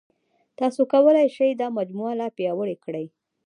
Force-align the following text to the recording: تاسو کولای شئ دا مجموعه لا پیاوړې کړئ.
تاسو 0.59 0.81
کولای 0.93 1.27
شئ 1.35 1.51
دا 1.61 1.67
مجموعه 1.77 2.13
لا 2.19 2.27
پیاوړې 2.37 2.75
کړئ. 2.83 3.05